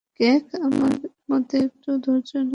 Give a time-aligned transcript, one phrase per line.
[0.51, 0.93] তোমার
[1.31, 2.49] মধ্যে একটুও ধৈর্য নেই দেখছি।